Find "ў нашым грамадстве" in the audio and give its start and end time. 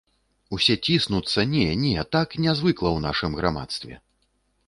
2.97-3.93